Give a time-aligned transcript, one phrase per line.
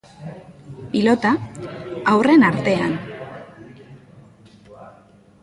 [0.93, 1.33] Pilota,
[2.13, 2.97] haurren artean.